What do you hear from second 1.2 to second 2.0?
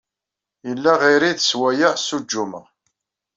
d swayeɛ